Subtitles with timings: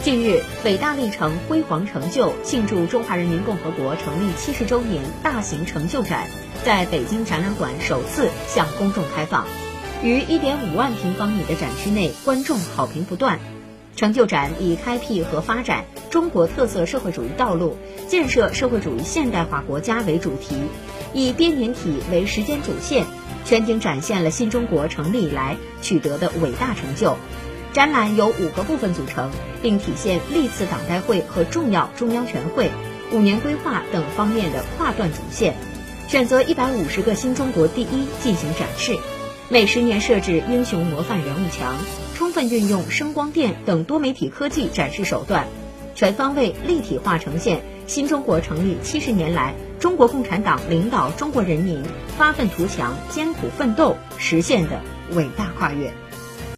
[0.00, 6.28] 近日，伟大历程、辉煌成就庆祝中华人民共和国成立七十周年大型成就展
[6.64, 9.44] 在北京展览馆首次向公众开放。
[10.02, 13.40] 于一点五万平方米的展区内，观众好评不断。
[13.96, 17.76] 成就展以开辟和发展中国特色社会主义道路、
[18.06, 20.54] 建设社会主义现代化国家为主题，
[21.12, 23.04] 以编年体为时间主线，
[23.44, 27.16] 全景展现了新中国成立以来取得的伟大成就。
[27.78, 29.30] 展览由五个部分组成，
[29.62, 32.72] 并体现历次党代会和重要中央全会、
[33.12, 35.54] 五年规划等方面的跨段主线。
[36.08, 38.96] 选择一百五十个新中国第一进行展示，
[39.48, 41.76] 每十年设置英雄模范人物墙，
[42.16, 45.46] 充分运用声光电等多媒体科技展示手段，
[45.94, 51.84] 全方位立体化呈现新中国成立七十年来中国共产党领导中国人民
[52.16, 54.80] 发愤图强、艰苦奋斗实现的
[55.12, 55.92] 伟大跨越。